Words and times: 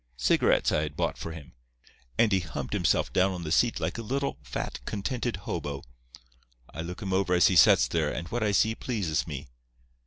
Cigarettes 0.17 0.71
I 0.71 0.81
had 0.81 0.95
bought 0.97 1.15
for 1.15 1.31
him, 1.31 1.53
and 2.17 2.31
he 2.31 2.39
humped 2.39 2.73
himself 2.73 3.13
down 3.13 3.33
on 3.33 3.43
the 3.43 3.51
seat 3.51 3.79
like 3.79 3.99
a 3.99 4.01
little, 4.01 4.39
fat, 4.41 4.79
contented 4.85 5.35
hobo. 5.45 5.83
I 6.73 6.81
look 6.81 7.03
him 7.03 7.13
over 7.13 7.35
as 7.35 7.49
he 7.49 7.55
sets 7.55 7.87
there, 7.87 8.11
and 8.11 8.27
what 8.29 8.41
I 8.41 8.51
see 8.51 8.73
pleases 8.73 9.27
me. 9.27 9.47